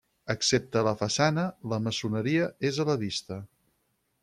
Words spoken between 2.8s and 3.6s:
a la vista.